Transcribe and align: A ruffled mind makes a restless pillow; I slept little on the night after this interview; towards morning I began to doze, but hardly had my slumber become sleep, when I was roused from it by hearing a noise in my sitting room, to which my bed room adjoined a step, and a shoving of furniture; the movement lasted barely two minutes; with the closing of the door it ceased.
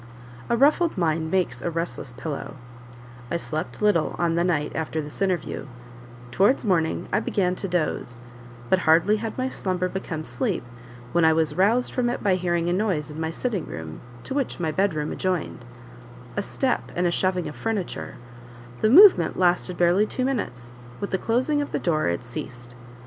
A 0.49 0.57
ruffled 0.57 0.97
mind 0.97 1.29
makes 1.29 1.61
a 1.61 1.69
restless 1.69 2.11
pillow; 2.13 2.55
I 3.29 3.37
slept 3.37 3.83
little 3.83 4.15
on 4.17 4.33
the 4.33 4.43
night 4.43 4.71
after 4.73 4.99
this 4.99 5.21
interview; 5.21 5.67
towards 6.31 6.65
morning 6.65 7.07
I 7.13 7.19
began 7.19 7.53
to 7.57 7.67
doze, 7.67 8.19
but 8.67 8.79
hardly 8.79 9.17
had 9.17 9.37
my 9.37 9.47
slumber 9.47 9.87
become 9.87 10.23
sleep, 10.23 10.63
when 11.11 11.23
I 11.23 11.33
was 11.33 11.53
roused 11.55 11.91
from 11.93 12.09
it 12.09 12.23
by 12.23 12.33
hearing 12.33 12.67
a 12.67 12.73
noise 12.73 13.11
in 13.11 13.19
my 13.21 13.29
sitting 13.29 13.67
room, 13.67 14.01
to 14.23 14.33
which 14.33 14.59
my 14.59 14.71
bed 14.71 14.95
room 14.95 15.11
adjoined 15.11 15.65
a 16.35 16.41
step, 16.41 16.91
and 16.95 17.05
a 17.05 17.11
shoving 17.11 17.47
of 17.47 17.55
furniture; 17.55 18.15
the 18.79 18.89
movement 18.89 19.37
lasted 19.37 19.77
barely 19.77 20.07
two 20.07 20.25
minutes; 20.25 20.73
with 20.99 21.11
the 21.11 21.19
closing 21.19 21.61
of 21.61 21.71
the 21.73 21.77
door 21.79 22.07
it 22.07 22.23
ceased. 22.23 22.73